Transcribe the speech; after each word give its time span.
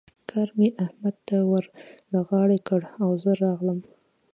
کار 0.29 0.47
مې 0.57 0.69
احمد 0.85 1.15
ته 1.27 1.37
ور 1.49 1.65
له 2.11 2.19
غاړې 2.29 2.59
کړ 2.67 2.81
او 3.03 3.09
زه 3.23 3.31
راغلم. 3.43 3.79